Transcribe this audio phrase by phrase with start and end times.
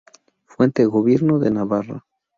[0.47, 2.03] Fuente: Gobierno de Navarra.